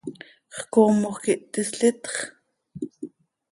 ¿Xcoomoj 0.57 1.15
quih 1.23 1.43
tislitx? 1.53 2.15